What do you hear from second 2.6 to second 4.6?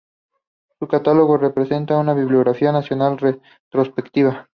nacional retrospectiva.